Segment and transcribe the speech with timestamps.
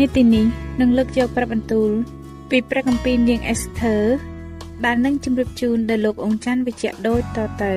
[0.00, 0.46] នេតិនេះ
[0.80, 1.90] នឹងលើកយកព្រះបន្ទូល
[2.50, 3.96] ពីព្រះគម្ពីរនាងអេសធើ
[4.84, 7.74] ដែលនឹងជម្រាបជូនដល់លោកអង្ចាន់វិជ្ជៈដូចតទៅ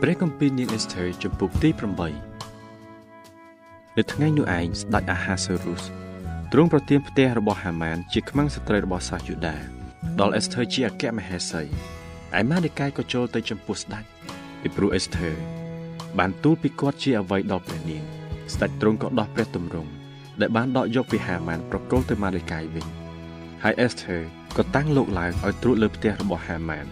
[0.00, 1.82] ព្រះគម្ពីរនាងអេសធើជំពូកទី8
[3.96, 5.84] នៅថ្ងៃនោះឯងស្ដេចអាហាសេរុស
[6.54, 9.56] ទ្រង់ប្រទានផ្ទះរបស់ហាម៉ាន ជាខ្មាំងស្ត្រីរបស់សាសយូដា
[10.20, 11.62] ដល់អេសធើជាអគ្គមហេសី
[12.38, 14.04] ឯម៉ាឌីកាយក៏ចូលទៅចំពោះស្ដេច
[14.60, 15.30] ពីព្រោះអេសធើ
[16.18, 18.04] បានទូលពីគាត់ជាអ្វីដល់ព្រះនាង
[18.54, 19.90] ស្ដេចទ្រង់ក៏ដោះព្រះទម្រង់
[20.40, 22.86] ដែលបានដកយកពីហាម៉ានប្រគល់ទៅម៉ាឌីកាយវិញ
[23.62, 24.16] ហើយអេសធើ
[24.56, 26.86] ក៏តាំងលោកឡើងឲ្យត្រួតលើផ្ទះរបស់ហាម៉ាន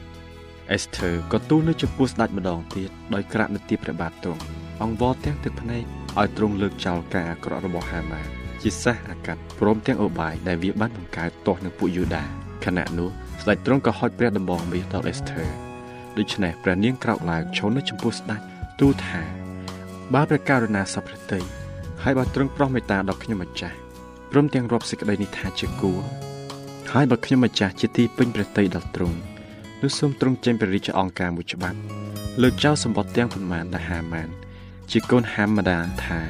[0.73, 4.43] អេសធើក៏ទូលនៅចំពោះស្ដេចម្ដងទៀតដោយក្រាក់នៅទីព្រះបាទទ្រង់
[4.83, 5.84] អង្វរទាំងទឹកភ្នែក
[6.19, 12.25] ឲ្យទ្រង់លើកចោលការអាក្រក់របស់ហាម៉ាន ជាសះអាកាត់ព្រមទាំងអូបាយដែលវាបានបង្កើតទាស់នឹងពួកយូដា
[12.65, 13.09] ខណៈនោះ
[13.43, 15.44] ស្ដេចទ្រង់ក៏ហុចព្រះដំបងមាសដល់អេសធើ
[16.19, 18.41] ដូច្នេះព្រះនាងក្រោកឡើងឈរនៅចំពោះស្ដេច
[18.81, 19.22] ទូលថា
[20.15, 21.41] បើព្រះករុណាសព្វតី
[22.03, 23.76] ហើយបើទ្រង់ប្រោះមេត្តាដល់ខ្ញុំម្ចាស់
[24.31, 26.00] ព្រមទាំងរាប់សេចក្តីនេះថាជាគួរ
[26.92, 29.19] ហើយបើខ្ញុំម្ចាស់ជាទីពេញព្រះតីដល់ទ្រង់
[29.82, 31.78] នោះសូមទ្រង់ចេញព្រះរាជអង្គការមួយច្បាប់
[32.42, 34.28] លើកចោលសម្បត្តិទាំងប៉ុន្មានដែលហាម៉ាន
[34.91, 36.21] ជាកូនហាម៉ាដាថា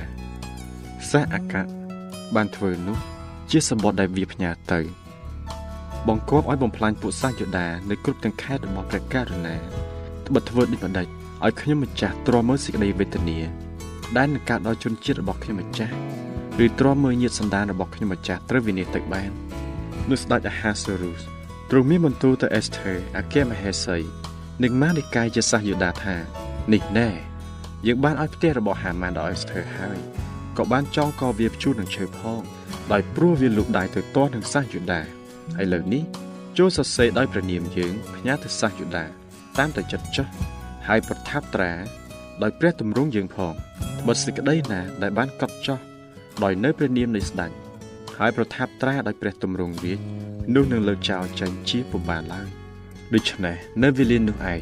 [1.10, 1.79] សះអាកាត់
[2.36, 2.98] បានធ្វើនោះ
[3.50, 4.80] ជាសម្បត្តិដែលវាផ្ញើទៅ
[6.08, 9.56] បង្គាប់ឲ្យបំផ្លាញពួកសាសយូដានៅគ្រប់ទាំងខេត្តរបស់ព្រះករុណា
[10.26, 11.06] ត្បិតធ្វើដូចម្ដេច
[11.44, 13.38] ឲ្យខ្ញុំម្ចាស់ទ្រាំមើលសេចក្តីវេទនា
[14.16, 15.94] ដែលនឹងកើតដល់ជនជាតិរបស់ខ្ញុំម្ចាស់
[16.64, 19.30] ឬទ្រាំមើលញាតិសន្តានរបស់ខ្ញុំម្ចាស់ត្រូវវិនិច្ឆ័យទៅបាន
[20.10, 21.22] នោះស្ដេចអាហាសូរុស
[21.70, 23.98] ទ្រង់មានបន្ទូលទៅអេសធើអគ្គមហេសី
[24.62, 26.16] និងម៉ាឌីកាយជាសាសយូដាថា
[26.72, 27.08] នេះណែ
[27.86, 29.98] យើងបានឲ្យផ្ទះរបស់ហាម៉ានដល់អេសធើហើយ
[30.58, 32.42] ក៏បានចងកវាព្យួរនឹងឈើផង
[32.92, 35.00] ដោយព្រោះវាលូកដៃទៅទាស់នឹងសាសយូដា
[35.56, 36.02] ហើយលើនេះ
[36.58, 39.04] ចូលសរសេរដោយព្រះនាមយើងផ្ញើទៅសាសយូដា
[39.58, 40.26] តាមតែចិត្តចុះ
[40.88, 41.72] ហើយប្រថាប់ត្រា
[42.42, 43.54] ដោយព្រះទម្រង់យើងផង
[44.06, 45.78] បើសេចក្តីណាដែលបានកត់ចោះ
[46.44, 47.50] ដោយនៅព្រះនាមនៃស្ដេច
[48.18, 50.00] ហើយប្រថាប់ត្រាដោយព្រះទម្រង់រាជ
[50.54, 52.48] នោះនឹងលើកចោលចេញជាពុំបានឡើយ
[53.14, 54.60] ដូច្នេះនៅវេលានោះឯង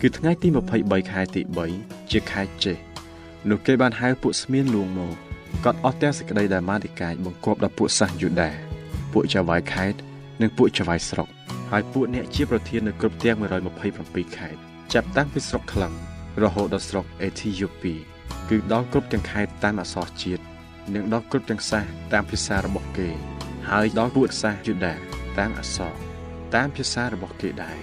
[0.00, 0.48] គឺថ្ងៃទី
[0.80, 1.42] 23ខែទី
[1.76, 2.76] 3ជាខែចេះ
[3.50, 5.14] នោះគេបានហៅពួកស្មៀនលួងមក
[5.64, 8.50] គាត់អស់ទាំងសេចក្តីដែលម៉ាឌីកាយបង្គាប់ដល់ពួកសាសយូដា
[9.12, 9.94] ពួកចៅវាយខេត
[10.40, 11.28] និងពួកចៅវាយស្រុក
[11.70, 13.36] ហើយពួកអ្នកជាប្រធាននៅគ្រប់ទាំង
[13.86, 14.58] 127ខេត្ត
[14.92, 15.92] ចាប់តាំងពីស្រុកក្លឹង
[16.42, 17.94] រហូតដល់ស្រុកអេធីយ៉ូពី
[18.48, 20.42] គឺដល់គ្រប់ទាំងខេត្តតាមអក្សរជាតិ
[20.94, 23.08] និងដល់គ្រប់ទាំងសាសតាមភាសារបស់គេ
[23.70, 24.94] ហើយដល់ពួកសាសយូដា
[25.38, 25.94] តាមអក្សរ
[26.54, 27.78] តាមភាសារបស់គេដែរ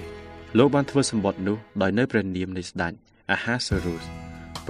[0.58, 2.94] លោកបានធ្វើសម្បត្តិនោះដោយនៅព្រះនាមនៃស្ដេច
[3.32, 4.19] អាហាសេរុស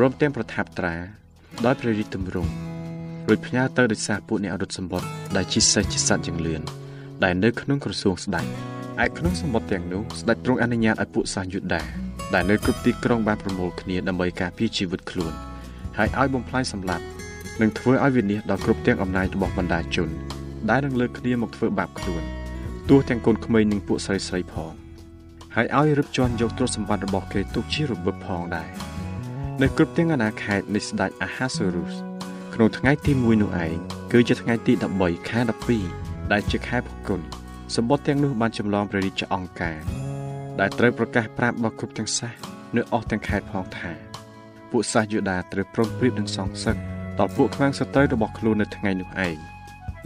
[0.02, 0.96] ព្រមទាំងប្រថាប់ត្រា
[1.66, 2.52] ដោយព្រះរាជទម្រង់
[3.28, 6.62] រួចផ្ញើទៅដោយសារពួកអ្នករត់សម្បត្តិដែលជាសេះជាសត្វយ៉ាងលឿន
[7.24, 8.46] ដែលនៅក្នុងក្រសួងស្ដេច
[9.04, 11.82] ឯក្នុងសម្បត្តិទាំងនោះស្ដេចទ្រង់អនុញ្ញាតឲ្យពួកសាសយូដា
[12.34, 15.34] ដែលនៅគ្រប់ទីក្រុងបានប្រមូលគ្នាដើម្បីការពារជីវិតខ្លួន
[15.98, 17.04] ហើយឲ្យបំផ្លាញសម្លាប់
[17.62, 20.10] និងធ្វើឲ្យវិនាសដល់គ្រប់ទាំងអំណាចរបស់បណ្ដាជន
[20.70, 22.24] ដែលនឹងលើកគ្នាមកធ្វើបាបខ្លួន
[22.90, 24.74] ទោះទាំងកូនក្មេងនិងពួកស្រីស្រីផង
[25.56, 28.89] ហើយឲ្យរឹបជន់យកទ្រព្យសម្បត្តិរបស់គេទុកជារបឹបផងដែរ
[29.64, 31.94] នៅគ្រប់ទាំងអាណាខេត្តនៃស្ដេចអាហាសូរុស
[32.54, 33.76] ក្នុងថ្ងៃទី1នោះឯង
[34.12, 35.40] គឺជាថ្ងៃទី13ខែ
[35.86, 37.22] 12ដែលជាខែផល្គុន
[37.76, 39.80] សម្បត្តិទាំងនោះបានចម្លងព្រះរាជអង្គការ
[40.60, 42.34] ដែលត្រូវប្រកាសប្រាប់ដល់គ្រប់ទាំងសាស
[42.76, 43.92] នៅអស់ទាំងខេត្តផងថា
[44.72, 46.76] ពួកសាសយូដាត្រូវប្រំព្រៀបនឹងសងសឹក
[47.20, 49.38] ដល់ពួកខ្មាំងសត្រូវរបស់ខ្លួននៅថ្ងៃនោះឯង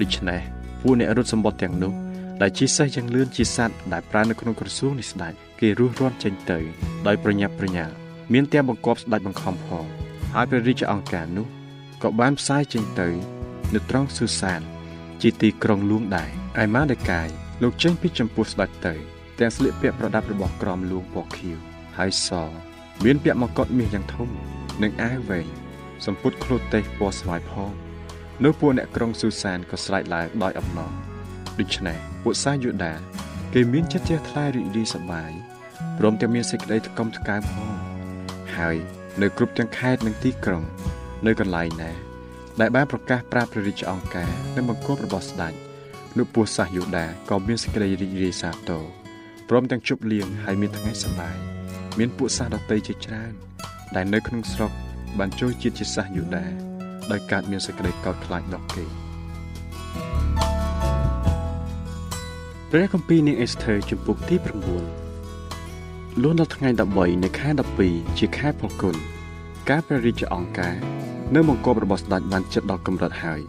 [0.01, 0.41] ដូច្នេះ
[0.81, 1.93] ពួកអ្នករត់សម្បត្តិទាំងនោះ
[2.41, 6.59] ដែលជាសេះយ៉ាងលឿនជាសัตว์ដែលប្រើនៅក្នុងក្រសួងនេះស្ដេចគេរស់រាន់ចេញទៅ
[7.07, 8.02] ដោយប្រញាប់ប្រញាល់
[8.33, 9.85] មានទាំងបង្គាប់ស្ដេចបង្ខំផង
[10.33, 11.47] ហើយព្រះរាជអង្គការនោះ
[12.03, 13.09] ក៏បានផ្សាយចេញទៅ
[13.73, 14.61] នៅត្រង់ស៊ូសាន
[15.21, 16.29] ជាទីក្រុងលួងដែរ
[16.63, 17.27] ឯម៉ាដេកាយ
[17.61, 18.93] លោកចេញពីចំពោះស្ដេចទៅ
[19.39, 21.57] ទាំងស្លៀកពាក់ប្រដាប់របស់ក្រមលួងពណ៌ខៀវ
[21.97, 22.29] ហើយស
[23.03, 24.29] មានពាក់មកុដមាសយ៉ាងធំ
[24.83, 25.47] និងអាវវែង
[26.05, 27.71] សម្ពុតក្លូតទេសពណ៌ស្វាយផង
[28.43, 30.93] នៅពួកអ្នកក្រុងស៊ូសានក៏ស្រែកឡើងដោយអំណរ
[31.59, 32.93] ដូច្នេះពួកសាយូដា
[33.53, 35.31] គេមានចិត្តជ្រះថ្លារីករាយសប្បាយ
[35.97, 37.92] ព្រមទាំងមានសេចក្តីថ្កុំថ្កើងផង
[38.59, 38.77] ហើយ
[39.21, 40.63] នៅគ្រប់ទាំងខេត្តនិងទីក្រុង
[41.25, 41.91] នៅកន្លែងណា
[42.59, 45.53] ដែលបានប្រកាសប្រាប់ព្រះរាជអង្គការនិងបង្គាប់របស់ស្ដេច
[46.17, 48.83] នោះពួកសាសយូដាក៏មានសេចក្តីរីករាយសាទរ
[49.49, 51.37] ព្រមទាំងជប់លៀងហើយមានថ្ងៃសប្បាយ
[51.99, 53.33] មានពួកសាសដតីជាច្រើន
[53.95, 54.71] ដែលនៅក្នុងស្រុក
[55.19, 56.45] បានចូលជាតិជាសាសយូដា
[57.11, 58.85] ដោយកើតមានសេចក្តីកោតខ្លាចដល់គេ
[62.71, 65.02] ព្រះគម្ពីរនាងអេសធើជំពូកទី9
[66.21, 67.49] លួនដល់ថ្ងៃ13នៃខែ
[67.83, 68.95] 12ជាខែផលគុណ
[69.69, 70.75] ការព្រះរាជអង្គការ
[71.35, 73.41] នៅបង្គាប់របស់ស្ដេចបានចិត្តដល់កម្រិតហើយ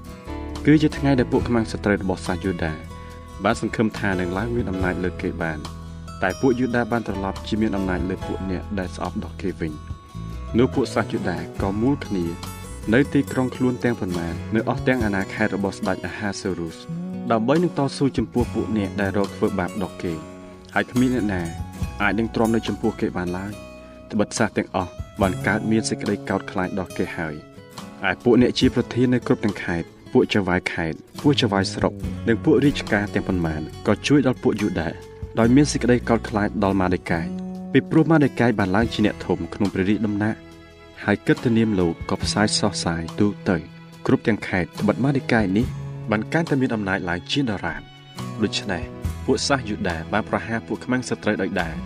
[0.67, 2.73] គឺជាថ្ងៃដែលពួកខ្មាំងសត្រូវរបស់សាសយូដា
[3.45, 5.59] បានសង្ឃឹមថានឹងឡើងមានអំណាចលើគេបាន
[6.23, 9.73] តែពួកយូដាបានត្រឡប់ជាមានអំណាចលើពួកអ្នកដែលស្អប់ដល់គេវិញ
[10.59, 12.25] នោះពួកសាសយូដាក៏មូលគ្នា
[12.95, 16.77] នៅទីក្រុងខ្លួនទាំងប៉ុន្មាននៅអស់ទាំងអាណាខេត្តរបស់ស្ដេចអាហាសេរុស
[17.33, 20.15] ដើម្បីនឹងតស៊ូចំពោះពួកអ្នកដែលរកធ្វើបាបដល់គេ
[20.75, 21.43] ហើយគ្មានអ្នកណា
[22.03, 23.53] អាចនឹងទ្រាំនៅចំពោះគេបានឡើយ
[24.13, 24.91] ត្បិតសាសទាំងអស់
[25.21, 27.35] បានកើតមានសេចក្តីកោតខ្លាចដល់គេហើយ
[28.09, 31.93] ឯពួកអ្នកជាប្រធាននៅគ្រប់ទាំងខេត្តពួកចៅហ្វាយខេត្តពួកចៅហ្វាយស្រុក
[32.29, 34.89] និងពួករាជការទាំងប៉ុន្មានក៏ជួយដល់ពួកយូដា
[35.39, 37.27] ដោយមានសេចក្តីកោតខ្លាចដល់ម៉ាដេកាយ
[37.73, 40.39] ពីព្រោះម៉ាដេកាយបានឡើងជាអ្នកធំក្នុងព្រះរាជដំណាក់
[41.05, 43.57] ហើយគិតទៅនាមលោកក៏ផ្សាយសោះសាយទូទៅ
[44.07, 45.67] គ្រប់ទាំងខេត្តត្បិតម៉ាដេកាយនេះ
[46.11, 47.83] បានកាន់តែមានអំណាចឡើងជាដរាប
[48.43, 51.77] ដូច្នេះ ពួកសាសយូដាបានប្រហារពួកខ្មាំងសត្រូវដោយដែរ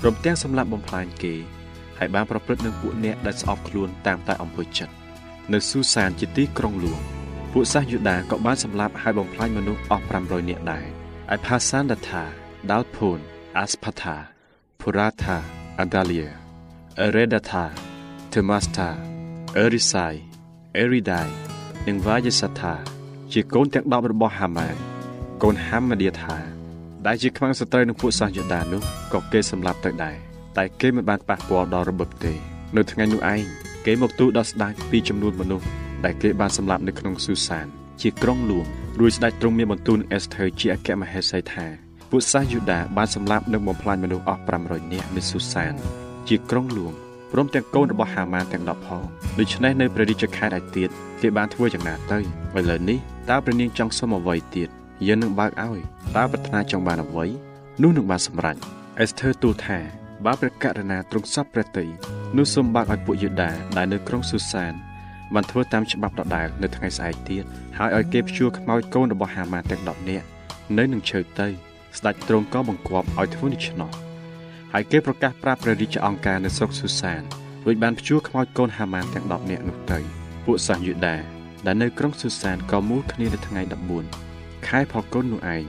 [0.00, 1.34] ព្រមទាំងសម្លាប់បំផ្លាញគេ
[1.98, 4.94] ហើយបានប្រព្រឹត្តនឹងពួកអ្នកដែលស្អប់ខ្លួនតាមតែអំពើចិត្ត
[5.52, 7.00] នៅស៊ូសានជាទីក្រុងលួង
[7.52, 10.86] ពួកសាសយូដាក៏បានសម្លាប់ហើយបំផ្លាញមនុស្សអស់500នាក់ដែរ
[11.34, 12.22] ឯផាសានដាថា
[12.70, 13.18] ដាល់ភូន
[13.58, 14.16] អាស្ផាថា
[14.80, 15.36] ភូរ៉ាថា
[15.80, 16.18] អាដាលី
[17.00, 17.64] អេរេដាថា
[18.32, 18.90] ធឺម៉ាស្តា
[19.58, 20.06] អេរីសៃ
[20.76, 21.22] អេរីដៃ
[21.86, 22.74] និងវ៉ាយេសាថា
[23.32, 24.76] ជាកូនទាំង10របស់ហាម៉ាន
[25.42, 26.53] កូនហាម៉ាឌៀថា
[27.06, 30.16] ដែលជាខ្មាំងសត្រូវនឹងពួកសាសយូដានោះក៏គេសម្លាប់ទៅដែរ
[30.56, 32.32] តែគេមិនបានប៉ះពាល់ដល់របបទេ
[32.76, 33.42] នៅថ្ងៃនោះឯង
[33.86, 35.66] គេមកទូលដល់ស្ដេចពីចំនួនមនុស្ស
[36.04, 37.66] ដែលគេបានសម្លាប់នៅក្នុងស៊ូសាន
[38.02, 38.66] ជាក្រុងលួង
[39.00, 41.66] រួចស្ដេចទ្រង់មានបន្ទូលអេសធើជាអគ្គមហេសីថា
[42.10, 45.72] ពួកសាសយូដាបានសម្លាប់និងបំផ្លាញមនុស្សអស់500នាក់នៅស៊ូសាន
[46.28, 46.92] ជាក្រុងលួង
[47.32, 49.02] ព្រមទាំងកូនរបស់ហាម៉ានទាំង10ផង
[49.38, 50.90] ដូច្នេះនៅព្រះរាជខេត្តឯទៀត
[51.20, 52.98] គេបានធ្វើយ៉ាងណាទៅឥឡូវនេះ
[53.30, 54.70] តើព្រះនាងចង់សុំអ្វីទៀត
[55.06, 55.80] យើងនឹងបើកឲ្យ
[56.16, 57.26] តើប្រាថ្នាចង់បានអ្វី
[57.82, 58.56] នោះនឹងបានសម្រេច
[59.00, 59.78] អេសធើទូលថា
[60.24, 61.86] បើព្រះករុណាទ្រង់សពព្រះតី
[62.36, 64.72] នោះសូមបើកឲ្យពួកយូដាដែលនៅក្រុងស៊ូសាន
[65.34, 67.44] បានធ្វើតាមច្បាប់ដដែលនៅថ្ងៃស្អែកទៀត
[67.78, 70.26] ហើយឲ្យគេព្យួរខ្មោចកូនរបស់ហាម៉ាទាំង10នាក់
[70.78, 71.48] នៅនឹងឈើទៅ
[71.98, 73.90] ស្ដេចទ្រង់ក៏បង្គាប់ឲ្យធ្វើដូច្នោះ
[74.72, 77.22] ហើយគេប្រកាសប្រាប់ព្រះរាជអង្គការនៅស្រុកស៊ូសាន
[77.64, 79.98] រួចបានព្យួរខ្មោចកូនហាម៉ានទាំង10នាក់នោះទៅ
[80.44, 81.16] ពួកសាសយូដា
[81.66, 84.23] ដែលនៅក្រុងស៊ូសានក៏មូលគ្នានៅថ្ងៃ14
[84.68, 85.64] ខែផលគុណនោះឯង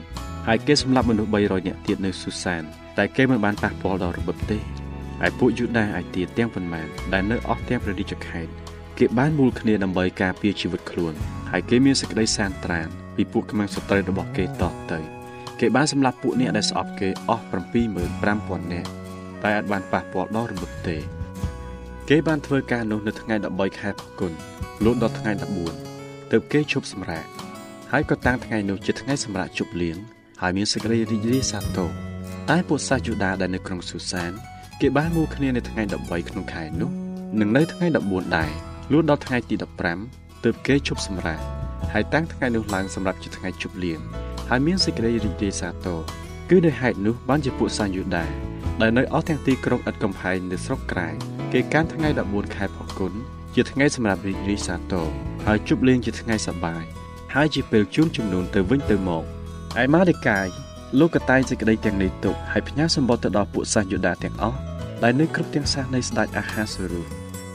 [0.46, 2.62] ហើយគេសម្លាប់មនុស្ស300នាក់ទៀតនៅស៊ូសាន
[2.98, 4.58] តែគេមិនបានប៉ះពាល់ដល់របបទេ
[5.26, 8.52] ឯពួកយូដាឯទៀតទាំងប៉ុន្មានដែលនៅអស់ទាំងព្រះរាជខេត្ត
[8.98, 11.12] គេបានមូលគ្នាដើម្បីការពារជីវិតខ្លួន
[11.50, 15.00] ហើយគេមានសេចក្តីសានត្រានពីពួកខ្មាំងសត្រូវរបស់គេតទៅ
[15.60, 17.44] គេបានសម្លាប់ពួកអ្នកដែលស្អប់គេអស់
[17.92, 18.88] 75000នាក់
[19.42, 20.96] តែអាចបានប៉ះពាល់ដល់របបទេ
[22.08, 24.32] គេបានធ្វើការនោះនៅថ្ងៃ13ខែផល្គុន
[24.84, 25.32] លូតដល់ថ្ងៃ
[25.82, 27.26] 14ទើបគេឈប់សម្រាក
[27.92, 29.96] ហើយក៏តាំងថ្ងៃនោះជាថ្ងៃសម្រាប់ជប់លៀង
[30.42, 31.90] ហើយមានសេចក្តីរីករាយសាទរ
[32.50, 34.32] តែពួកសាសយូដាដែលនៅក្រុងស៊ូសាន
[34.80, 36.90] គេបានមូលគ្នានៅថ្ងៃ13ក្នុងខែនោះ
[37.40, 38.50] និងនៅថ្ងៃ14ដែរ
[38.92, 39.54] លួនដល់ថ្ងៃទី
[40.00, 41.40] 15ទើបគេជប់សម្រាក
[41.92, 44.00] ហើយតាំងថ្ងៃនោះឡើងសម្រាប់ជាថ្ងៃជប់លៀង
[44.48, 46.00] ហើយមានសេចក្តីរីករាយសាទរ
[46.50, 48.26] គឺដោយហេតុនោះបានជាពួកសាសយូដា
[48.80, 51.08] ដែលនៅអស់ទាំងទីក្រុងឥតកំផែងនៅស្រុកក្រៅ
[51.52, 53.12] គេកាន់ថ្ងៃ14ខែផល្គុន
[53.54, 55.08] ជាថ្ងៃសម្រាប់រីករាយសាទរ
[55.46, 56.95] ហើយជប់លៀងជាថ្ងៃសប្បាយ
[57.38, 59.24] ហើយជាពេលជូនជំនូនទៅវិញទៅមក
[59.82, 60.46] ឯម៉ាដេកាយ
[60.98, 64.58] លោកក៏តែងសេចក្តីទាំងនេះទុកហើយផ្ញើសម្បត្តិទៅដល់ពួកសាសយូដាទាំងអស់
[65.02, 67.02] ដែលនៅគ្រប់ទាំងសាសនៃស្ដេចអាហាសេរុ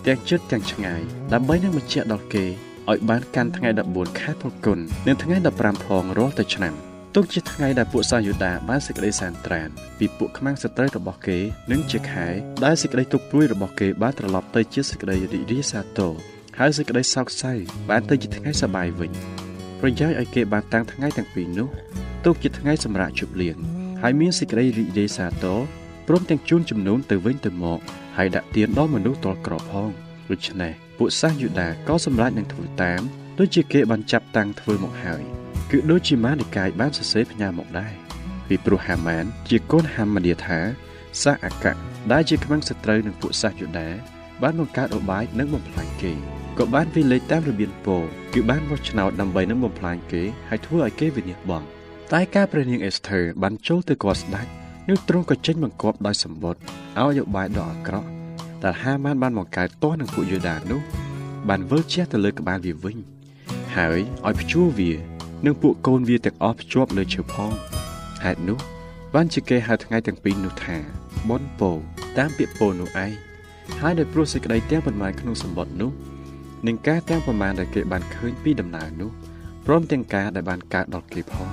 [0.08, 1.02] ទាំងជិតទាំងឆ្ងាយ
[1.34, 6.74] ដើម្បីនឹងបញ្ជាក់ដល់គេឲ្យបានកាន់ថ្ងៃ14ខែផលគុណនិងថ្ងៃ15ផងរាល់តែឆ្នាំ
[7.16, 9.70] ទុកជាថ្ងៃដែលពួកសាយូដាបានសេចក្តីសានត្រាន
[10.00, 11.40] ពីពួកខ្មាំងសត្រូវរបស់គេ
[11.72, 12.28] និងជាខែ
[12.66, 16.14] ដែលសេចក្តីទុកព្រួយរបស់គេបានត្រឡប់ទៅជាសេចក្តីរីករាយសាទរ
[16.60, 17.54] ហើយសេចក្តីសោកសៅ
[17.90, 19.14] បានទៅជាថ្ងៃសប្បាយវិញ
[19.82, 21.68] ប្រយោជន៍ឲ្យគេបានតាំងថ្ងៃទាំងពីរនោះ
[22.26, 23.58] ទុកជាថ្ងៃសម្រាប់ជប់លៀង
[24.02, 25.60] ហើយមានសេចក្តីរីករាយសាទរ
[26.08, 27.80] ព្រមទាំងជូនចំនួនទៅវិញទៅមក
[28.18, 29.90] ហើយដាក់ទានដល់មនុស្សតលក្រផង
[30.32, 33.02] ដូច្នេះពួកសាសយូដាក៏សម្រេចនឹងធ្វើតាម
[33.40, 35.22] ដូចជាគេបានចាប់តាំងធ្វើមកហើយ
[35.72, 37.94] គឺដូចជាម៉ានិកាយបានសរសេរផ្ញើមកដែរ
[38.48, 40.60] ពីព្រោះហាម៉ាន ជាកូនហាម៉ាឌាថា
[41.24, 41.76] សាសអកៈ
[42.12, 43.90] ដែលជាខ្មាំងសត្រូវនឹងពួកសាសយូដា
[44.42, 46.14] បានបង្កើតឧបាយនិងបំផ្លាញគេ
[46.58, 47.98] ក៏បានវិលេចតាមរបៀនពោ
[48.34, 51.64] គឺបានបោះឆ្នោតដើម្បីនឹងបំផ្លាញគេហើយធ្វើឲ្យគេវិនិច្ឆ័យបង
[52.14, 54.48] តែការព្រះនាងអេសធើបានចូលទៅគាល់ស្ដេច
[54.90, 56.62] នោះទ្រង់ក៏ចេញបង្គាប់ដោយសម្បត្តិ
[57.02, 58.08] ឲ្យឧបាយដ៏អាក្រក់
[58.64, 60.82] ដែលហាម៉ានបានបង្កើតទាស់នឹងពួកយូដានោះ
[61.50, 62.98] បានវិលជះទៅលើក្បាលវាវិញ
[63.76, 64.92] ហើយឲ្យភ្ជួរវា
[65.46, 67.52] និងពួកកូនវាទាំងអស់ភ្ជាប់លើឈើផង
[68.24, 68.58] ហេតុនោះ
[69.14, 70.78] បានជាគេហៅថ្ងៃទាំងពីរនោះថា
[71.30, 71.72] បនពោ
[72.18, 73.12] តាមពាក្យពោនោះឯង
[73.82, 75.92] ហើយដោយព្រោះសេចក្តីទាំងប៉ុន្មានក្នុងសម្បត្តិនោះ
[76.68, 79.10] និងការទាំងប៉ុន្មានដែលគេបានឃើញពីដំណើរនោះ
[79.66, 81.50] ព្រមទាំងការដែលបានកើតដល់គេផង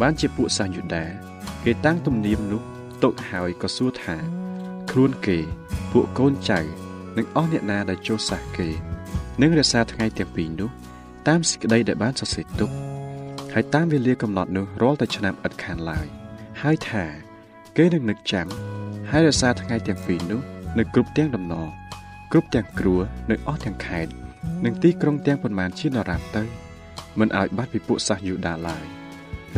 [0.00, 1.04] បានជាពួកសាសយូដា
[1.64, 2.62] គេតាំងទំនៀមនោះ
[3.02, 4.16] ទុកហើយក៏សួរថា
[4.90, 5.38] ខ្លួនគេ
[5.92, 6.60] ពួកកូនចៅ
[7.16, 8.68] និងអស់អ្នកណាដែលចូលសាសគេ
[9.40, 10.70] នឹងរក្សាថ្ងៃទាំងពីរនោះ
[11.28, 12.70] តាមសេចក្តីដែលបានសរសេរទុក
[13.52, 16.06] ហើយតាមវេលាកំណត់នោះរាល់តែឆ្នាំឥតខានឡើយ
[16.62, 17.04] ហើយថា
[17.76, 18.46] គេនឹងនឹកចាំ
[19.10, 20.40] ហើយរក្សាថ្ងៃទាំងពីរនោះ
[20.78, 21.68] នៅគ្រប់ទាំងដំណរ
[22.32, 22.96] គ្រប់ទាំងគ្រួ
[23.30, 24.12] នៅអស់ទាំងខេត្ត
[24.64, 26.44] និងទីក្រុងទាំងប៉ុន្មានជាដរាបទៅ
[27.18, 28.84] មិនឲ្យបាត់ពីពួកសាសយូដាឡើយ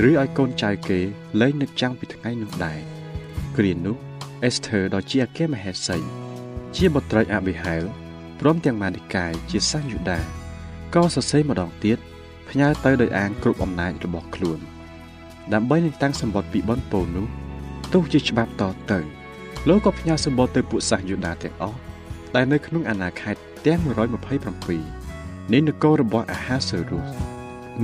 [0.07, 0.99] ឬឲ្យកូនចៅគេ
[1.41, 2.81] លែងនឹកចាំពីថ្ងៃនោះដែរ
[3.57, 3.97] គ្រានោះ
[4.45, 5.99] អេសធើដ៏ជាអគ្គមហេសី
[6.77, 7.85] ជាបុត្រីអាប៊ីហែល
[8.41, 10.21] ព្រមទាំងម៉ានីកាយជាសាសយូដា
[10.95, 11.99] ក៏សរសេរម្ដងទៀត
[12.49, 14.59] ផ្ញើទៅដោយអាងគ្រប់អំណាចរបស់ខ្លួន
[15.55, 17.27] ដើម្បីនឹងតាំងសម្បត្តិពីបនពោនោះ
[17.93, 18.99] ទោះជាច្បាប់តទៅ
[19.69, 21.81] លោកក៏ផ្ញើសម្បត្តិទៅពួកសាសយូដាទាំងអស់
[22.35, 23.81] ដែលនៅក្នុងអាណាខេត្តទាំង
[24.67, 27.05] 127នៃនគររបស់អាហាសេរុស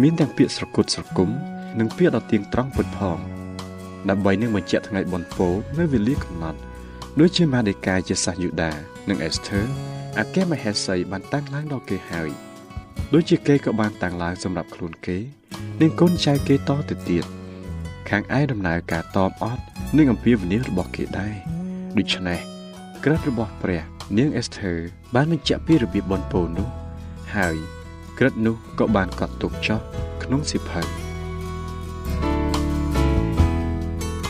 [0.01, 1.31] មានទាំងពាក្យស្រគត់ស្រគំ
[1.79, 3.19] និងពាក្យដ៏ទៀងត្រង់ពុតផង
[4.11, 5.49] ដើម្បីនឹងបញ្ជាក់ថ្ងៃបុណ្យពោ
[5.79, 6.59] នៅវេលាកំណត់
[7.21, 8.73] ដូចជាម៉ាដេកាយជាសាសយូដា
[9.09, 9.61] និងអេសធើ
[10.19, 12.31] អាកេមហេសីបានតាំងឡើងដល់គេហើយ
[13.15, 15.19] ដូចជាគេក៏បានតាំងឡើងសម្រាប់ខ្លួនគេ
[15.81, 17.25] និងកូនចៅគេតទៅទៀត
[18.09, 19.63] ខាងឯដំណើរការតបអត់
[19.97, 21.35] នឹងអំពាវនាវរបស់គេដែរ
[21.99, 22.41] ដូច្នេះ
[23.05, 24.73] ក្រិតរបស់ព្រះ នាងអេសធើ
[25.15, 26.69] បានបញ្ជាក់ពីរបៀបបនពោនោះ
[27.35, 27.57] ហើយ
[28.19, 29.81] ក្រិតនោះក៏បានកត់ទុកចោះ
[30.23, 30.83] ក្នុងសិភៅ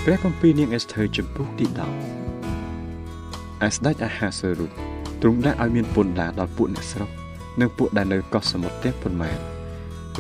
[0.04, 4.66] ព្រះគម្ពីរនាងអេសធើចំពុះទី10ឯស្ដេចអាហាសេរុ
[5.22, 7.10] ទ្រង់ដាក់ឲ្យមានពន្ធដារដល់ពួកអ្នកស្រុក
[7.60, 9.38] និងពួកដែលនៅកោះសមុទ្រទាំងប៉ុន្មាន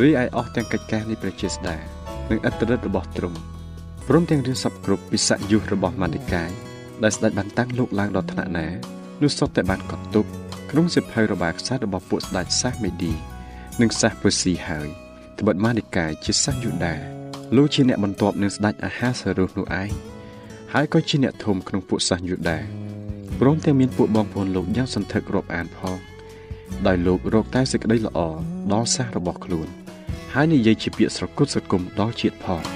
[0.00, 1.76] រីឯអស់ទាំងកិច្ចការនៃព្រះជាស្ដា
[2.30, 3.38] និងអត្តរិទ្ធរបស់ទ្រង់
[4.08, 6.50] ព្រមទាំងរៀនសពគ្រប់ពិសយុះរបស់ម៉ានិកាយ
[7.02, 10.26] ដែលស្ដេចបានតាំងលោកឡើងដល់ថ្នាក់ណា នោះសុទ្ធតែបានកត់ទុក
[10.70, 13.12] ក្នុងសិភៅរបាយខ្សែរបស់ពួកស្ដេចសាសមេឌី
[13.80, 14.88] និងសាសពឺស៊ីហើយ
[15.38, 16.94] ត្បិតម៉ានិកាយជាសាសយូដា
[17.56, 19.90] លោកជាអ្នកបន្ទាប់នឹងស្ដេចអាហាសេរុសនោះឯង
[20.72, 22.58] ហើយក៏ជាអ្នកធំក្នុងពួកសាសយូដា
[23.40, 25.98] ព្រមទាំងមានពួកបងប្អូនលោកយ៉ាងសន្ធឹករាប់អានផង
[26.86, 28.18] ដោយលោករកតែសេចក្តីល្អ
[28.72, 29.68] ដល់សាសរបស់ខ្លួន
[30.34, 32.75] ហើយនិយាយជាពាក្យស្រគត់ស្រគំដល់ជាតិផង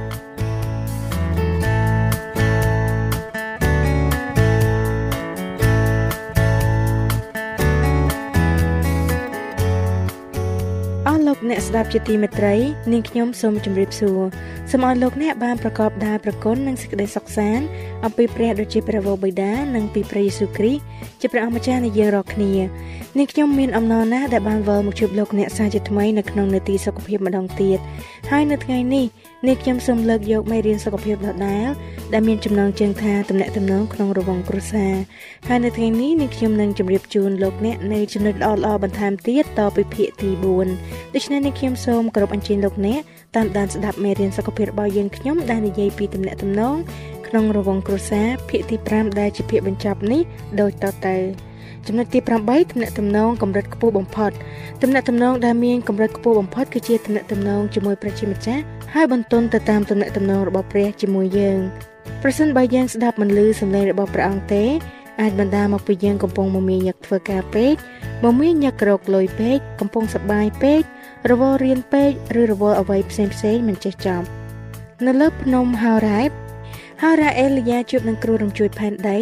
[11.71, 12.55] ស្ដាប់ជាទីមេត្រី
[12.91, 14.19] នាងខ្ញុំសូមជម្រាបសួរ
[14.71, 17.65] សូមឲ្យលោកអ្នកបានប្រកបដោយប្រគុណនិងសេចក្តីសុខសាន្ត
[18.05, 20.81] អំពីព្រះដូចជាព្រះវរបិតានិងពីព្រះយេស៊ូវគ្រីស្ទ
[21.21, 22.51] ជាព្រះអម្ចាស់នៃយើងរាល់គ្នា
[23.17, 27.77] នាងខ្ញុំមានអំណរណាស់ដែលបានវិលមកជួបលោកអ្នកសាជាថ្មីនៅក្នុងនាទីសុខភាពម្ដងទៀត
[28.31, 29.05] ហើយនៅថ្ងៃនេះ
[29.47, 31.67] នាងខ្ញុំសូមលើកយកមេរៀនសុខភាពដដែល
[32.13, 34.93] ដែលមានចំណងជើងថាតំណែងតំណងក្នុងរវងគ្រួសារ
[35.47, 40.29] ហើយនៅថ្ងៃនេះនាងខ្ញុំនឹងជម្រាបជូនលោកអ្នកនៅចំណុចល្អៗបន្ថែមទៀតតពីភាគទី
[40.73, 42.99] 4ដូច្នេះនាងខ្ញុំសូមគោរពអញ្ជើញលោកអ្នក
[43.35, 46.75] តាមដានស្ដាប់មេរៀនសុខភាពរបស់យើងខ្ញុំដែលនិយាយពីតំណែងតំណង
[47.27, 50.21] ក្នុងរវងគ្រួសារភាគទី5ដែលជាភាគបញ្ចប់នេះ
[50.59, 51.17] ដូចតទៅ
[51.87, 54.31] ចំណុចទី8ទំនាក់ទំនងកម្រិតខ្ពស់បំផុត
[54.81, 58.63] ទំនាក់ទំនងដែលមានកម្រិតខ្ពស់បំផុតគឺជាទំនាក់ទំនងជាមួយព្រះជាម្ចាស់
[58.95, 61.59] ហើយបន្ទន់ទៅតាមទំនាក់ទំនងរបស់ព្រះជាមួយយើង
[62.21, 64.63] ប្រសិនបើយើងស្ដាប់មិនឮសំឡេងរបស់ព្រះអង្គទេ
[65.21, 67.73] អាចបណ្ដាលមកពីយើងកំពុងមមាញឹកធ្វើការពេក
[68.25, 70.81] មមាញឹករកលុយពេកកំពុងសប្បាយពេក
[71.31, 74.25] រវល់រៀនពេកឬរវល់អ្វីផ្សេងផ្សេងមិនចេះចប់
[75.05, 76.29] នៅលើភ្នំហោរ៉ែប
[77.01, 79.19] ហោរ៉ាអេលីយ៉ាជួបនឹងគ្រូរំជួយផែនដី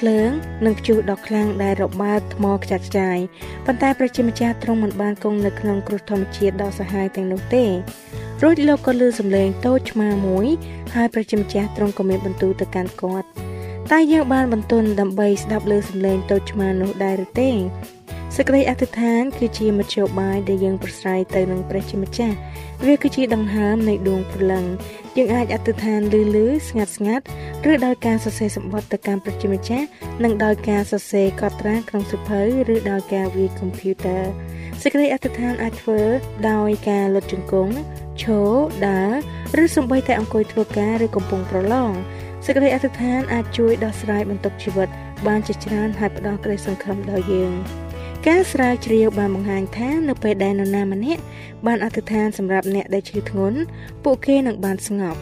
[0.00, 0.30] ភ្លើង
[0.64, 3.18] និងព្យុះដ៏ខ្លាំងដែលរបាត់ថ្មខ្ចាត់ខ្ចាយ
[3.66, 7.64] ប៉ុន្តែប្រជាម្ចាស់ទ្រង់មិនបានគង់នៅក្នុងគ្រោះធម្មជាតិដ៏សាហាវទាំងនោះទេ
[8.42, 10.46] រួចលោកក៏លើសំឡេងតូចឆ្មាមួយ
[10.94, 13.26] ហើយប្រជាម្ចាស់ទ្រង់ក៏មានបន្ទូលទៅកាន់គាត់
[13.90, 17.50] តែយើងបានបន្ទន់ដើម្បីស្ដាប់លើសំឡេងតូចឆ្មានោះដែរឬទេ
[18.36, 22.36] សេចក្តីអធិដ្ឋាន គឺជាមធ្យោបាយដែលយើងប្រស្រ័យទៅនឹងព្រះជាម្ចាស់
[22.84, 24.64] វាគឺជាដង្ហើមនៃដួងព្រលឹង
[25.16, 27.24] យើងអាចអធិដ្ឋានលឺលឺស្ងាត់ស្ងាត់
[27.70, 29.86] ឬដោយការសរសេរសម្បត្តិទៅកាន់ព្រះជាម្ចាស់
[30.24, 32.40] និងដោយការសរសេរកត់ត្រាក្នុងសៀវភៅ
[32.74, 34.22] ឬដោយការវាយកុំព្យូទ័រ
[34.82, 36.00] សេចក្តីអធិដ្ឋានអាចធ្វើ
[36.50, 37.74] ដោយការលុតជង្គង់
[38.22, 38.50] ឈរ
[38.88, 39.02] ដើ
[39.56, 41.92] រឬសំបីតែអង្គុយធ្វើការឬកំពុងប្រឡង
[42.44, 44.88] សេចក្តីអធិដ្ឋានអាចជួយដោះស្រាយបន្ទុកជីវិត
[45.26, 47.54] បានជាច្រើនហើយផ្ដល់ក្តីសង្ឃឹមដល់យើង
[48.28, 51.22] ការស្រាវជ្រាវបានបង្ហាញថានៅពេលដែលនរណាម្នាក់
[51.66, 53.58] បានអធិដ្ឋានសម្រាប់អ្នកដែលឈឺធ្ងន់
[54.04, 55.20] ពួកគេនឹងបានស្ងប់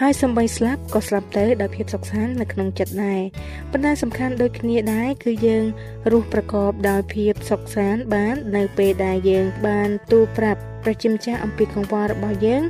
[0.00, 3.20] ហើយសំបីស្លាប់ក៏ស្លាប់ទៅដោយភាពសុខសាន្តនៅក្នុងចិត្តដែរ
[3.72, 5.64] ប៉ុន្តែសំខាន់ដូចគ្នាដែរគឺយើង
[6.10, 12.62] រស់ប្រកបដោយភាពសុខសាន្តបាន នៅពេលដែលយើង បានទូលប្រាប់ប្រជាម្ចាស់អំពីកង្វល់របស់យើង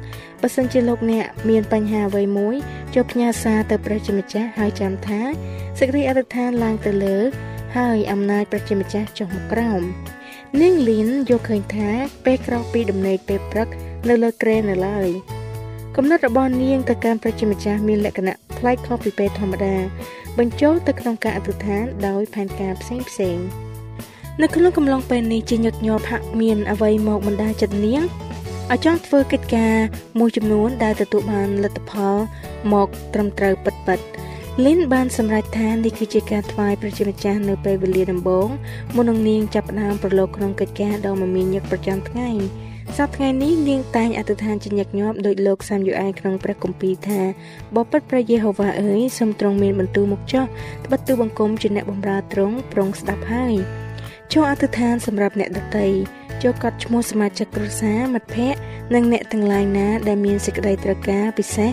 [0.42, 2.56] បើសិនជាលោកអ្នកមានបញ្ហាអ្វីមួយ
[2.94, 5.20] ចូលផ្ញើសារទៅប្រជាម្ចាស់ហើយចាំថា
[5.78, 7.18] សេចក្តីអធិដ្ឋានឡើងទៅលើ
[7.76, 9.82] ហើយអំណាចប្រជាម្ចាស់ចុះមកក្រោម
[10.60, 11.88] នាងលីនយកឃើញថា
[12.24, 13.68] ពេលក្រោកពីដំណេកពេលព្រឹក
[14.08, 15.08] នៅលើក្រែនៅឡើយ
[15.96, 19.76] គំនិតរបស់នាងទៅកាន់ប្រជាម្ចាស់មានលក្ខណៈប្លែកខុសពីពេលធម្មតា
[20.38, 23.38] បញ្ចូលទៅក្នុងការអធិដ្ឋានដោយផែនការផ្សេងផ្សេង
[24.42, 28.02] នៅក្នុងកំឡុងពេលនេះជាញឹកញាប់ហាក់មានអ្វីមកបណ្ដាចិត្តនាង
[28.72, 29.76] ឲ្យចង់ធ្វើកិច្ចការ
[30.18, 32.16] មួយចំនួនដែលទទួលបានលទ្ធផល
[32.72, 34.06] មកត្រឹមត្រូវពិតៗ
[34.66, 38.48] លីនបានសម្រេចថានេះគឺជាការថ្វាយព្រះជាម្ចាស់នៅពេលវេលាដំបូង
[38.96, 42.28] មុននឹងនាងចាប់ផ្ដើមប្រឡូកក្នុងកិច្ចការដ៏មមាញឹកប្រចាំថ្ងៃ
[42.96, 47.20] សប្តាហ៍ថ្ងៃនេះនាងតែងអធិដ្ឋានជាញឹកញាប់ដោយលោកសាមយូអែក្នុងព្រះគម្ពីរថា
[47.76, 50.44] បបិទ្ធព្រះយេហូវ៉ាអើយសូមទ្រង់មានបន្ទូលមកចោះ
[50.84, 53.54] ត្បិតទូបង្គំជាអ្នកបម្រើទ្រង់ប្រងស្ដាប់ហើយ
[54.32, 55.88] ចូលអធិដ្ឋានសម្រាប់អ្នកដតី
[56.42, 58.60] ចូលកត់ឈ្មោះសមាជិកគ្រួសារមិត្តភ័ក្តិ
[58.94, 61.70] និងអ្នកទាំងឡាយណាដែលមានសេចក្តីត្រូវការពិសេស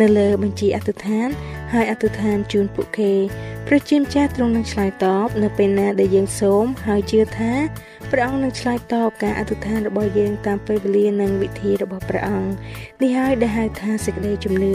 [0.00, 1.28] នៅលើបញ្ជីអធិដ្ឋាន
[1.72, 3.12] ហើយអធិដ្ឋានជូនពួកគេ
[3.66, 7.52] ព្រះជាម្ចាស់ទ្រង់នឹងឆ្លើយតបនៅពេលណាដែលយើងសូមហើយជឿថា
[8.12, 12.50] ព្រះអង្គនឹងឆ្លើយតបការអធិដ្ឋានរបស់យើងតាមពេលវេលានិងវិធីរបស់ព្រះអង្គ
[13.02, 14.74] នេះហើយដែលហៅថាសេចក្តីជំនឿ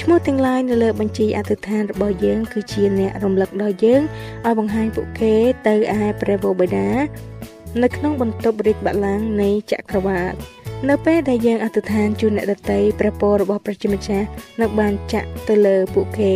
[0.00, 4.02] ឈ្មោះទាំងឡាយនៅលើបញ្ជីអធិដ្ឋានរបស់យើងគឺជាអ្នករំលឹកដល់យើង
[4.46, 5.34] ឲ្យបង្ហាញពួកគេ
[5.66, 6.88] ទៅឯព្រះវរបិតា
[7.82, 10.32] នៅក្នុងបន្ទប់រាជបល្ល័ង្កនៃចក្រវាឡ
[10.88, 14.26] នៅពេលដែលយើងអធិដ្ឋានជូនអ្នកដតីព្រះពររបស់ព្រះជាម្ចាស់
[14.60, 16.32] នឹងបានចាក់ទៅលើពួកគេ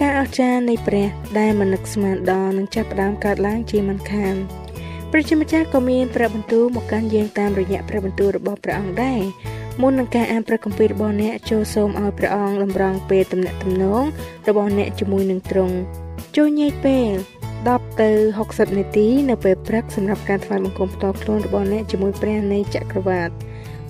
[0.00, 4.34] ការអស្ចារ្យនៃព្រះដែលមិននឹកស្មានដល់នឹងចាប់ផ្ដើមកើតឡើងជាមិនខាន
[5.10, 9.20] ព្រះជាម្ចាស់ក៏មានព្រះបន្ទូលមកកាន់យើងតាមរយៈព្រះបន្ទូលរបស់ព្រះអង្គដែរ
[9.80, 14.02] មុននឹងការអានព្រះគម្ពីររបស់អ្នកចូលសូមឲ្យព្រះអង្គតម្រង់ពេលទំនាក់ទំនង
[14.48, 15.76] របស់អ្នកជាមួយនឹងទ្រង់
[16.36, 17.10] ចូលញែកពេល
[17.58, 18.10] 10ទៅ
[18.44, 23.30] 60នាទីនៅពេលព្រឹកសម្រាប់ការថ្វាយបង្គំផ្ទាល់ខ្លួនរបស់អ្នកជាមួយព្រះនៃចក្រវាឡ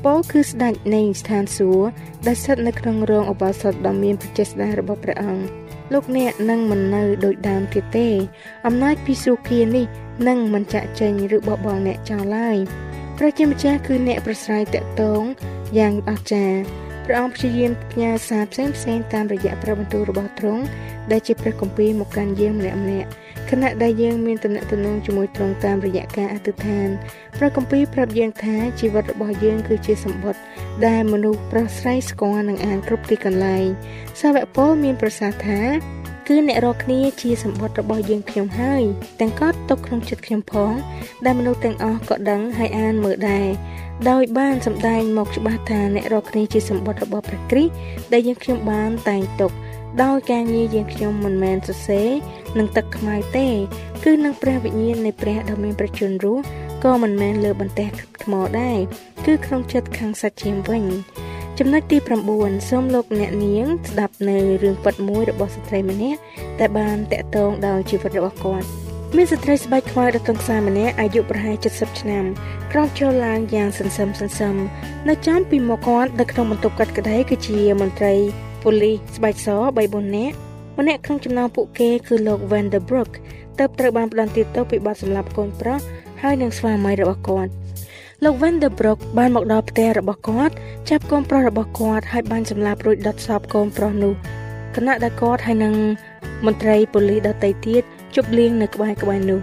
[0.04, 1.86] ពោលគឺស្ដេចនៃស្ថានសួគ៌
[2.26, 5.44] ដែលស្ថិតនៅក្នុងរោងឧបោសថដ៏មានប្រជាស្ដាររបស់ព្រះអង្គ
[5.92, 8.08] លោកអ្នកនឹងមិននៅដូចដើមទៀតទេ
[8.66, 9.86] អំណាចពីសុខានេះ
[10.28, 12.56] នឹងមិនចាក់ចេញឬបបង់អ្នកចោលឡើយ
[13.18, 15.22] ព្រះជាម្ចាស់គឺអ្នកប្រស្រ័យតាក់ទង
[15.78, 16.60] យ៉ាងអស្ចារ្យ
[17.06, 20.62] ព្រះអង្គព្យាយាមផ្ញើសារផ្សេងផ្សេងតាមរយៈព្រះបន្ទូលរបស់ទ្រង់
[21.10, 23.08] ដែលជាព្រះគម្ពីរមកកាន់យើងម្នាក់ម្នាក់
[23.50, 26.88] ខណៈដែលយើងមានទំនាក់ទំនងជាមួយទ្រង់តាមរយៈការអធិដ្ឋាន
[27.36, 30.42] ព្រះគម្ពីរប្រាប់យើងថាជីវិតរបស់យើងគឺជាសម្បត្តិ
[30.86, 33.66] ដែលមនុស្សប្រស្រ័យស្គាល់និងអានគ្រប់ទីកន្លែង
[34.20, 35.60] សាវកពលមានប្រសាសន៍ថា
[36.28, 38.82] គឺអ្នករកគ្នាជាសម្បត្តិរបស់យើងខ្ញុំហើយ
[39.20, 40.72] ទាំងក៏ទុកក្នុងចិត្តខ្ញុំផង
[41.24, 43.48] ដែលមនុស្សទាំងអស់ក៏ដឹងហើយអានមើលដែរ
[44.10, 47.72] ដោយបានសម្ដែងមកច្បាស់ថាអ្នករកគ្នាជាសម្បត្តិរបស់ព្រះគ្រីស្ទ
[48.12, 49.50] ដែលយើងខ្ញុំបានតែងទុក
[50.03, 52.09] ដោយការងារយើងខ្ញុំមិនមែនសរសេរ
[52.59, 53.48] នឹងទឹកខ្មៅទេ
[54.05, 56.42] គឺនឹងព្រះវិញ្ញាណនៃព្រះដ៏មានប្រជញ្ញរស់
[56.85, 57.88] ក៏មិនមែនលើបន្ទះ
[58.24, 58.79] ថ្មដែរ
[59.26, 60.85] គឺក្នុងចិត្តខាងសាច់ឈាមវិញ
[61.59, 61.98] ចំណុចទី
[62.33, 66.20] 9សូមលោកអ្នកនាងស្ដាប់នៅរឿងពិតមួយរបស់ស្ត្រីម្នាក់
[66.61, 68.66] ដែលបានតាក់ទងដោយជីវិតរបស់គាត់
[69.16, 72.24] មានស្ត្រីស្បែកខ្មៅដ៏ទន់ខ្សោយម្នាក់អាយុប្រហែល70ឆ្នាំ
[72.72, 74.57] ក្រោកឈរឡើងយ៉ាងសន្សឹមសន្សឹម
[75.09, 78.14] នៅចំពីមុខគាត់នៅក្នុងបន្ទប់កាត់ក្តីគឺជាមន្ត្រី
[78.62, 79.48] ប៉ូលីសស្បែកស
[79.80, 80.36] 3-4នាក់
[80.78, 83.10] ម្នាក់ក្នុងចំណោមពួកគេគឺលោក Vanderbrook
[83.58, 85.80] ទើបត្រូវបានផ្ដន្ទាទោសពីបទសម្លាប់កូនប្រុស
[86.22, 87.50] ហើយនឹងស្វាមីរបស់គាត់
[88.24, 90.54] លោក Vanderbrook បានមកដល់ផ្ទះរបស់គាត់
[90.90, 94.12] ចាប់កូនប្រុសរបស់គាត់ហើយបានសម្លាប់រួចដុតសពកូនប្រុសនោះ
[94.76, 95.74] គណៈដែលគាត់ហើយនឹង
[96.46, 97.82] មន្ត្រីប៉ូលីសដទៃទៀត
[98.14, 99.40] ជប់លៀងនៅក្បែរក្បែរនោះ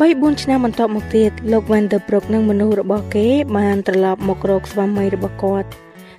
[0.00, 5.68] 3 4ឆ្នាំបន្ទាប់មកទៀតលោក Vanderbrook និងមនុស្សរបស់គេបានត្រឡប់មករកស្វាមីរបស់គាត់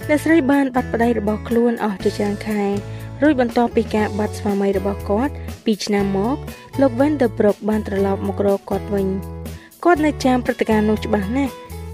[0.10, 2.64] អ្នកស្រីបានបាត់ប្តីរបស់ខ្លួនអស់ជាច្រើនខែ
[3.22, 6.38] រួចបន្ទាប់ពីការបាត់ស្វាមីរបស់គាត់2ឆ្នាំមក
[6.82, 9.08] លោក Vanderbrook បានត្រឡប់មករកគាត់វិញ
[9.84, 11.54] គាត់នៅចាំព្រឹត្តិការណ៍នោះច្បាស់ណាស់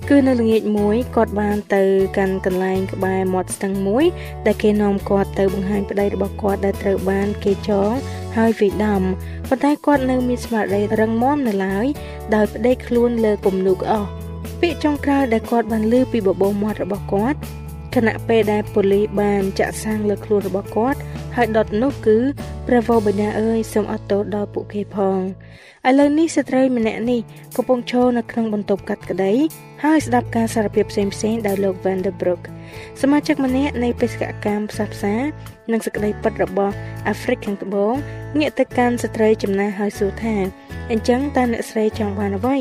[0.10, 1.84] គឺនៅល្ងាចមួយគាត់បានទៅ
[2.18, 4.06] កាន់កន្លែងក្បែរមាត់ស្ទឹងមួយ
[4.46, 7.92] ដែលគេនាំគាត់ទៅបង្ហាញប្តីរបស់គាត់ដែលត្រូវបាន គេចង
[8.38, 9.02] ហើយវិដំ
[9.50, 11.86] ប៉ុន្តែគាត់នៅមានស្មារតីរឹងមាំនៅឡើយ
[12.36, 14.10] ដោយប្តីខ្លួនលើគំនូកអស់
[14.62, 17.40] ពាក្យចុងក្រោយដែលគាត់បានលើពីបបោមាត់របស់គាត់
[17.96, 21.00] ខណៈពេលដែលប៉ូលីសបានចាក់សាំងលើខ្លួនរបស់គាត់
[21.36, 22.18] ហើយដុតនោះគឺ
[22.68, 25.20] ព្រះវរបិតាអើយសូមអត់ទោសដល់ពួកគេផង
[25.88, 27.20] ឥឡូវនេះស្ត្រីម្នាក់នេះ
[27.56, 29.32] កំពុងឈរនៅក្នុងបន្ទប់កាត់ក្តី
[29.84, 32.42] ហើយស្ដាប់ការសារភាពផ្សេងៗដោយលោក Vanderbrook
[33.02, 35.16] សមាជិកម្នាក់នៃបេសកកម្មផ្សះផ្សា
[35.72, 36.74] និងសក្តីពិតរបស់
[37.08, 37.96] អាហ្វ្រិកខាងត្បូង
[38.40, 40.36] ងាកទៅកាន់ស្ត្រីចំណាស់ហើយសួរថា
[40.92, 42.58] អញ្ចឹងតើអ្នកស្រីចង់បានអ្វី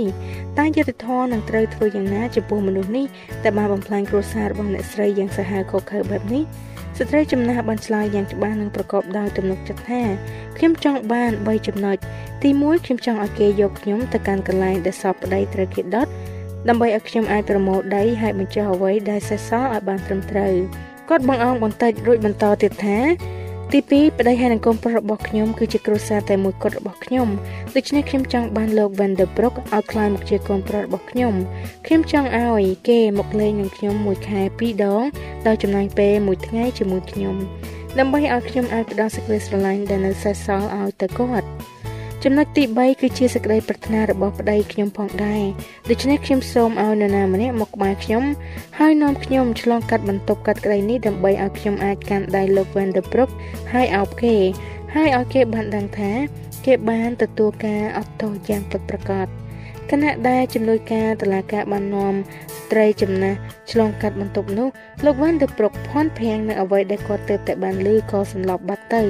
[0.58, 3.06] តើយុត្តិធម៌នឹងត្រូវធ្វើយ៉ាងណាចំពោះមនុស្សនេះ
[3.44, 6.42] ដែលបានបំផ្លាញគ្រួសាររបស់អ្នកស្រីយ៉ាងសាហាវខុសខើបែបនេះ
[6.98, 10.02] ស្ត្រីចំណាស់បានឆ្លើយយ៉ាងច្បាស់និងប្រកបដោយទំនុកចិត្តថា
[10.56, 11.96] ខ្ញុំចង់បាន3ចំណុច
[12.42, 16.06] ទី1ខ្ញុំចង់ឲ្យគេយកខ្ញុំទៅកាន់កន្លែងដែលសពប្តីត្រូវគេដុត
[16.68, 20.54] ដើម្បីឲ្យខ្ញុំអាចប្រមូលដីហើយបញ្ចុះអ្វីដែលសេសសល់ឲ្យបានត្រឹមត្រូវ
[21.08, 22.98] គាត់បងអងបន្តិចរួចបន្តទៀតថា
[23.74, 27.28] ទី2ប្តីហើយនឹងកូនប្រុសរបស់ខ្ញុំគឺជាគ្រួសារតែមួយគត់របស់ខ្ញុំ
[27.76, 31.34] ដូច្នេះខ្ញុំចង់បានលោក Vanderbrook ឲ្យក្លាយមកជាកូនប្រុសរបស់ខ្ញុំ
[31.86, 35.02] ខ្ញុំចង់ឲ្យគេមកលេងនឹងខ្ញុំមួយខែ2ដង
[35.46, 37.36] ដោយចំណាយពេលមួយថ្ងៃជាមួយខ្ញុំ
[37.98, 41.48] ដើម្បីឲ្យខ្ញុំអាចផ្ដល់សេចក្តីស្រឡាញ់ដែលនៅសេសសល់ឲ្យទៅគាត់
[42.24, 45.42] ចំណុចទី3គឺជាសេចក្តីប្រាថ្នារបស់ប្តីខ្ញុំផងដែរ
[45.90, 48.24] ដូច្នេះខ្ញុំសូមឲ្យនរណាម្នាក់មកក្បែរខ្ញុំ
[48.78, 53.30] ហើយនាំខ្ញុំឆ្លងកាត់បន្ទប់កាត់ក្តីនេះដើម្បីឲ្យខ្ញុំអាចកាន់ដៃលោក Vanderbrook
[53.72, 54.34] ហើយអោបគេ
[54.94, 56.12] ហើយឲ្យគេបានដឹងថា
[56.66, 59.26] គេបានទទួលការអត់ទោសយ៉ាងពិតប្រាកដ
[59.90, 62.14] គណៈដែលជំនួយការតឡាការបាននាំ
[62.56, 63.38] ស្ត្រីចំណាស់
[63.70, 64.68] ឆ្លងកាត់បន្ទប់នោះ
[65.04, 69.02] លោកវ៉ាន់ដឺប្រុកភ័ន្តភាំងនៅអ្វីដែលគាត់ទើបតែបានឮក៏សន្លប់បាត់ទៅ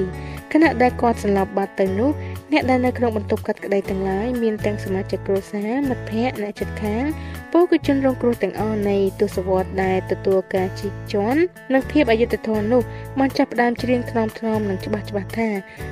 [0.53, 2.11] ខណៈដែលគាត់សន្លប់បាត់ទៅនោះ
[2.53, 7.03] អ្នកដែលនៅក្នុងបន្ទប់កាត់ក្តីទាំងឡាយមានទាំងសមាជិកគ្រួសារមិត្តភ័ក្តិអ្នកជិតខាង
[7.51, 11.39] ពលគឺជនរងគ្រោះទាំងអស់នៃទស្សវត្សដែលទទួលការជីកជន់
[11.73, 12.81] និងភាពអយុត្តិធម៌នោះ
[13.19, 15.49] បានចាប់ផ្ដើមច្រៀងថ្នមថ្នមនិងច្បាស់ច្បាស់ថា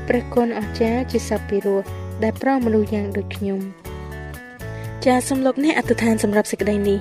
[0.08, 1.82] ព្រះគុណអស្ចារ្យជាសព្វពីរោះ
[2.24, 3.60] ដែលប្រោសមនុស្សយ៉ាងដូចខ្ញុំ
[5.06, 7.00] ចាសសូមលោកអ្នកអធិដ្ឋានសម្រាប់សេចក្តីនេះ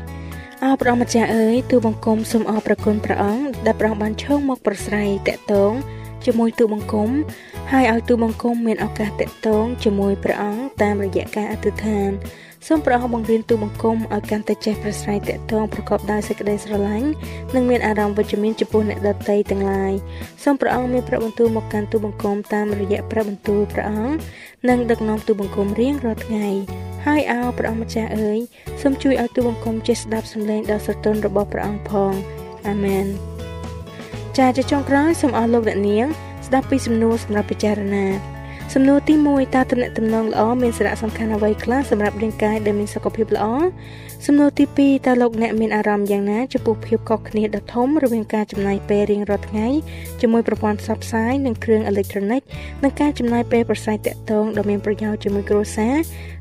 [0.65, 5.73] អោព្រះម្ចាស់អើយទូបង្គំសូមអរព្រគុណព្រះអង្គដែលព្រះអង្គបានឈោងមកប្រស្រ័យតេតង
[6.25, 7.11] ជាមួយទូបង្គំ
[7.73, 12.11] ហើយឲ្យទូបង្គំមានឱកាសតេតងជាមួយព្រះអង្គតាមរយៈការអធិដ្ឋាន
[12.67, 17.09] សូមព្រះអង្គបង្រៀនទូបង្គំឲ្យកាន់តែចេះប្រស្រ័យតេតងប្រកបដោយសេចក្តីស្រឡាញ់
[17.55, 19.93] និងមានអារម្មណ៍វិជ្ជមានចំពោះអ្នកដទៃទាំងឡាយ
[20.45, 24.17] សូមព្រះអង្គមានព្រះបន្ទូលមកកាន់ទូបង្គំតាមរយៈព្រះបន្ទូលព្រះអង្គ
[24.69, 26.47] និងដឹកនាំទូបង្គំរៀងរាល់ថ្ងៃ
[27.07, 28.39] ហើយអោព្រះអង្គម្ចាស់អើយ
[28.83, 32.13] សូមជួយឲ្យទូបង្គំចេះស្ដាប់សំឡេងដ៏ស្រទន់របស់ព្រះអង្គផង
[32.69, 33.07] អាមែន
[34.39, 36.07] ចាជាចុងក្រោយសូមអរលោកអ្នកនាង
[36.47, 38.07] ស្ដាប់ពីសំណួរសម្រាប់ពិចារណា
[38.75, 43.47] សំណួរទី1តើតំណែងតំណងល្អមានសារៈសំខាន់អ្វីខ្លះសម្រាប់រាងកាយដែលមានសុខភាពល្អ
[44.27, 49.69] សំណួរទី2តើលោកអ្នកមានអារម្មណ៍យ៉ាងណាចំពោះភាពខុសគ្នាដ៏ធំរវាងការចំណាយពេលរៀងរាល់ថ្ងៃ
[50.21, 52.43] ជាមួយប្រព័ន្ធផ្សព្វផ្សាយនិងគ្រឿងអេឡិចត្រូនិក
[52.83, 55.95] និងការចំណាយពេលប្រស័យតាក់ទងដ៏មានប្រយោជន៍ជាមួយគ្រួសារ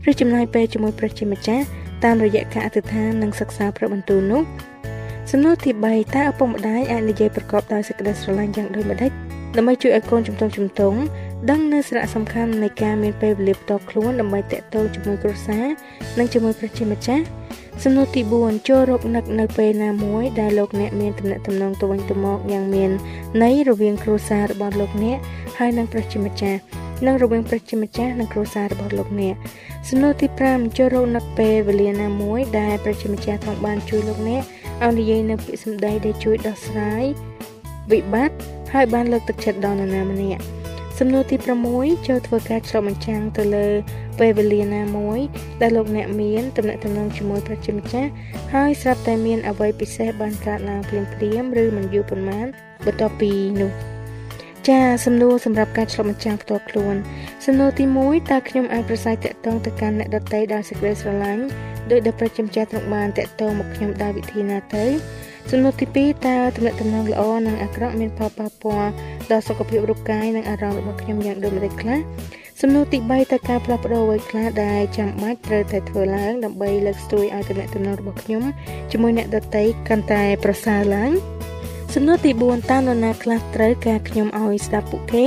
[0.09, 1.65] ឬចំណាយពេលជាមួយព្រះជាម្ចាស់
[2.03, 4.41] តាមរយៈការអធិដ្ឋាននិងសិក្សាព្រះបន្ទូលនោះ
[5.31, 9.11] សំណួរទី3តើឪពុកម្ដាយអាចនិយាយប្រកបដោយសេចក្តីស្រឡាញ់យ៉ាងដូចម្ដេច
[9.57, 10.99] ដើម្បីជួយឲ្យកូនជំទង់ជំទង់
[11.49, 15.65] ដឹងនៅសារៈសំខាន់នៃការមានពេលវេលាផ្ទាល់ខ្លួនដើម្បីតាក់ទងជាមួយគ្រួសារ
[16.17, 17.23] និងជាមួយប្រជាម្ចាស់
[17.83, 22.91] សំណួរទី4ចូលរកនឹកនៅពេលណាមួយដែលលោកអ្នកមានទំនាក់ទំនងទៅវិញទៅមកយ៉ាងមាន
[23.43, 25.17] ន័យរវាងគ្រួសាររបស់លោកអ្នក
[25.57, 26.59] ហើយនិងប្រជាម្ចាស់
[27.05, 29.35] និងរវាងប្រជាម្ចាស់និងគ្រួសាររបស់លោកអ្នក
[29.89, 34.43] សំណួរទី5ចូលរកនឹកពេលវេលាណាមួយដែលប្រជាម្ចាស់ថងបានជួយលោកអ្នក
[34.85, 37.03] ឲ្យនិយាយនៅពាក្យសម្ដីដែលជួយដោះស្រាយ
[37.91, 38.37] វិបត្តិ
[38.73, 40.43] ហើយបានលើកទឹកចិត្តដល់នរណាម្នាក់
[40.99, 41.35] សំណួរទី
[41.71, 43.67] 6ចូលធ្វើការឆ្លុះបញ្ចាំងទៅលើ
[44.19, 45.19] ពេលវេលាណាមួយ
[45.61, 48.09] ដែលលោកអ្នកមានទំនាក់ទំនងជាមួយប្រជាម្ចាស់
[48.53, 52.45] ហើយស្រាប់តែមានអ្វីពិសេសបានកើតឡើងភ្លាមភ្លាមឬមិនយូរប៉ុន្មាន
[52.85, 53.71] បន្ទាប់ពីនោះ
[54.67, 56.95] ចាសំណួរសម្រាប់ការឆ្លុះបញ្ចាំងផ្ទាល់ខ្លួន
[57.45, 61.43] សំណួរទី1តើខ្ញុំអាចប្រស័យតាក់ទងទៅកាន់អ្នកដទៃដោយសេចក្តីស្រឡាញ់
[61.91, 64.85] ដោយដែលប្រជាម្ចាស់ទ្រង់បានតាក់ទងមកខ្ញុំដោយវិធីណាទៅ
[65.51, 68.89] សំណួរទី2តើទំនាក់ទំនងល្អនិងអាក្រក់មានផលប៉ះពាល់
[69.31, 71.99] ដល់សុខភាពរូបកាយនិងអារម្មណ៍របស់ខ្ញុំយ៉ាងដូចម្តេចខ្លះ
[72.61, 78.43] សំណួរទី3តើការផ្លាស់ប្ដូរអ្វីខ្លះដែលចាំបាច់ត្រូវតែធ្វើឡើងដើម្បីលើកស្ទួយឲ្យទំនាក់ទំនងរបស់ខ្ញុំ
[78.91, 81.11] ជាមួយអ្នកដទៃកាន់តែប្រសើរឡើង
[81.99, 85.25] សំណួរទី4តើនរណាខ្លះត្រូវការខ្ញុំឲ្យស្ដាប់ពួកគេ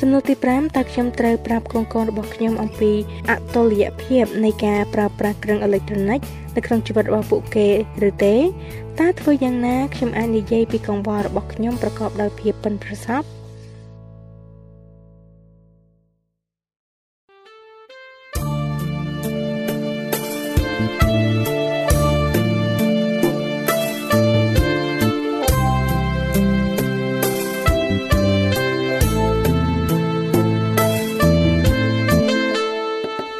[0.00, 2.92] សំណួរទី5តើខ្ញុំត្រូវប្រាប់កូនៗរបស់ខ្ញុំអំពី
[3.30, 6.20] អតុល្យភាពនៃការប្រើប្រាស់គ្រឿងអេឡិចត្រូនិក
[6.56, 7.68] នៅក្នុងជីវិតរបស់ពួកគេ
[8.08, 8.36] ឬទេ
[9.00, 13.26] តើធ្វើយ៉ាងណាខ្ញុំអាចនិយាយពីកង្វល់របស់ខ្ញុំប្រកបដោយភាពប៉ិនប្រសប់